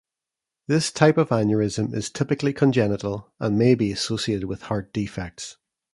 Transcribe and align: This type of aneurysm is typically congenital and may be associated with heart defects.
This 0.67 0.91
type 0.91 1.15
of 1.19 1.29
aneurysm 1.29 1.93
is 1.93 2.09
typically 2.09 2.53
congenital 2.53 3.31
and 3.39 3.55
may 3.55 3.75
be 3.75 3.91
associated 3.91 4.45
with 4.47 4.63
heart 4.63 4.91
defects. 4.93 5.57